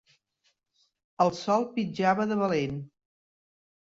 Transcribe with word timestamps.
El 1.25 1.29
sol 1.41 1.67
pitjava 1.75 2.29
de 2.33 2.39
valent. 2.43 2.85